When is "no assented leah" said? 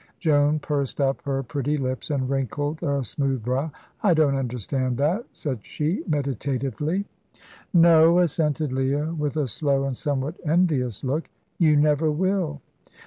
7.71-9.13